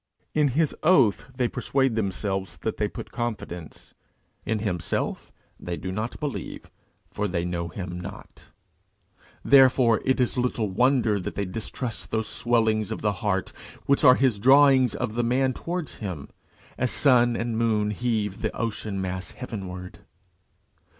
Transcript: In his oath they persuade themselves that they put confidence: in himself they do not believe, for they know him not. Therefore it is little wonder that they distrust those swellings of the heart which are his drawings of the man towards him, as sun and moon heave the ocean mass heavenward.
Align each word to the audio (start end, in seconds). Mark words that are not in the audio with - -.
In 0.33 0.47
his 0.47 0.75
oath 0.81 1.27
they 1.35 1.47
persuade 1.47 1.93
themselves 1.95 2.57
that 2.63 2.77
they 2.77 2.87
put 2.87 3.11
confidence: 3.11 3.93
in 4.47 4.57
himself 4.57 5.31
they 5.59 5.77
do 5.77 5.91
not 5.91 6.19
believe, 6.19 6.71
for 7.11 7.27
they 7.27 7.45
know 7.45 7.67
him 7.67 7.99
not. 7.99 8.45
Therefore 9.45 10.01
it 10.03 10.19
is 10.19 10.39
little 10.39 10.71
wonder 10.71 11.19
that 11.19 11.35
they 11.35 11.45
distrust 11.45 12.09
those 12.09 12.27
swellings 12.27 12.89
of 12.91 13.01
the 13.03 13.13
heart 13.21 13.53
which 13.85 14.03
are 14.03 14.15
his 14.15 14.39
drawings 14.39 14.95
of 14.95 15.13
the 15.13 15.23
man 15.23 15.53
towards 15.53 15.97
him, 15.97 16.29
as 16.79 16.89
sun 16.89 17.35
and 17.35 17.55
moon 17.55 17.91
heave 17.91 18.41
the 18.41 18.57
ocean 18.57 18.99
mass 18.99 19.29
heavenward. 19.29 19.99